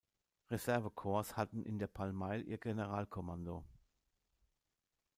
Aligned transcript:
Reserve-Korps 0.49 1.37
hatten 1.37 1.63
in 1.63 1.77
der 1.77 1.85
Palmaille 1.85 2.41
ihr 2.41 2.57
Generalkommando. 2.57 3.63